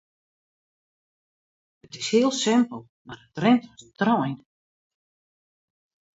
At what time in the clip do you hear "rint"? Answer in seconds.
3.43-3.63